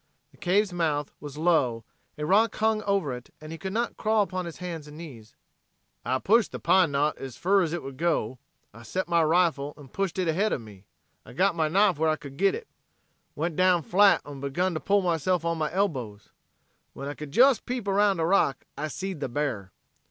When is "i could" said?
12.09-12.37, 17.07-17.35